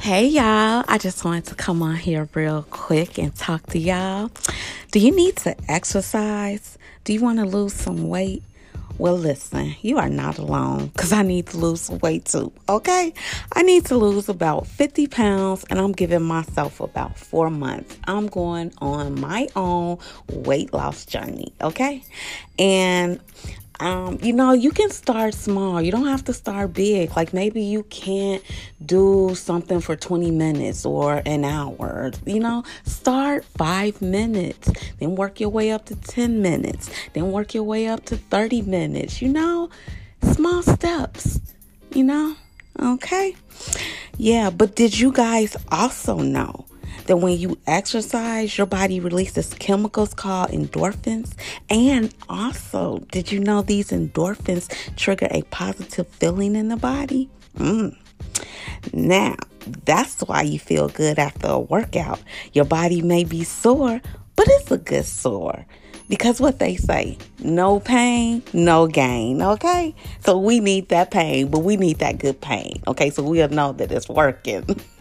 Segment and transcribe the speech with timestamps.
[0.00, 4.30] Hey y'all, I just wanted to come on here real quick and talk to y'all.
[4.92, 6.78] Do you need to exercise?
[7.02, 8.44] Do you want to lose some weight?
[8.96, 13.12] Well, listen, you are not alone because I need to lose weight too, okay?
[13.52, 17.96] I need to lose about 50 pounds and I'm giving myself about four months.
[18.04, 19.98] I'm going on my own
[20.32, 22.04] weight loss journey, okay?
[22.58, 23.20] And
[23.80, 25.80] um, you know, you can start small.
[25.80, 27.14] You don't have to start big.
[27.14, 28.42] Like maybe you can't
[28.84, 32.10] do something for 20 minutes or an hour.
[32.26, 37.54] You know, start five minutes, then work your way up to 10 minutes, then work
[37.54, 39.22] your way up to 30 minutes.
[39.22, 39.70] You know,
[40.22, 41.40] small steps,
[41.92, 42.34] you know,
[42.80, 43.36] okay?
[44.16, 46.67] Yeah, but did you guys also know?
[47.08, 51.32] That when you exercise, your body releases chemicals called endorphins.
[51.68, 57.28] And also, did you know these endorphins trigger a positive feeling in the body?
[57.56, 57.96] Mm.
[58.92, 59.36] Now,
[59.84, 62.20] that's why you feel good after a workout.
[62.52, 64.00] Your body may be sore,
[64.36, 65.66] but it's a good sore.
[66.10, 69.94] Because what they say, no pain, no gain, okay?
[70.24, 73.10] So we need that pain, but we need that good pain, okay?
[73.10, 74.78] So we'll know that it's working.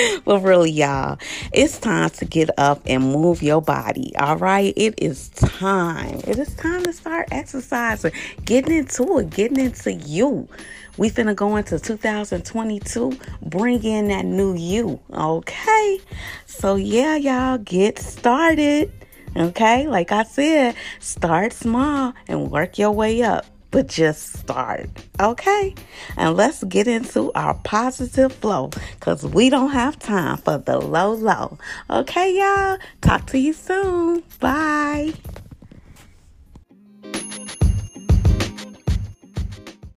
[0.24, 1.18] but really, y'all,
[1.52, 4.14] it's time to get up and move your body.
[4.16, 6.20] All right, it is time.
[6.26, 8.12] It is time to start exercising,
[8.44, 10.48] getting into it, getting into you.
[10.96, 15.00] We finna go into 2022, bring in that new you.
[15.12, 15.98] Okay,
[16.46, 18.92] so yeah, y'all, get started.
[19.36, 24.88] Okay, like I said, start small and work your way up but just start,
[25.20, 25.74] okay?
[26.16, 31.12] And let's get into our positive flow because we don't have time for the low,
[31.12, 31.58] low.
[31.88, 32.78] Okay, y'all?
[33.00, 34.22] Talk to you soon.
[34.40, 35.14] Bye.